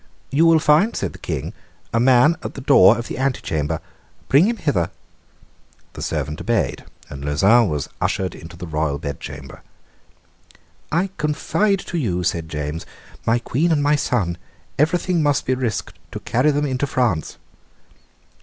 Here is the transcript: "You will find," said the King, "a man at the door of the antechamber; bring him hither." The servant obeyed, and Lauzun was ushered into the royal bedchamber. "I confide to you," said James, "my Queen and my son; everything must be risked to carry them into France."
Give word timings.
"You 0.31 0.47
will 0.47 0.57
find," 0.57 0.95
said 0.95 1.13
the 1.13 1.19
King, 1.19 1.53
"a 1.93 1.99
man 1.99 2.35
at 2.41 2.55
the 2.55 2.61
door 2.61 2.97
of 2.97 3.07
the 3.07 3.19
antechamber; 3.19 3.79
bring 4.29 4.45
him 4.47 4.57
hither." 4.57 4.89
The 5.93 6.01
servant 6.01 6.41
obeyed, 6.41 6.85
and 7.07 7.23
Lauzun 7.23 7.69
was 7.69 7.87
ushered 8.01 8.33
into 8.33 8.57
the 8.57 8.65
royal 8.65 8.97
bedchamber. 8.97 9.61
"I 10.91 11.11
confide 11.17 11.81
to 11.81 11.99
you," 11.99 12.23
said 12.23 12.49
James, 12.49 12.83
"my 13.27 13.37
Queen 13.37 13.71
and 13.71 13.83
my 13.83 13.95
son; 13.95 14.39
everything 14.79 15.21
must 15.21 15.45
be 15.45 15.53
risked 15.53 15.99
to 16.13 16.19
carry 16.21 16.49
them 16.49 16.65
into 16.65 16.87
France." 16.87 17.37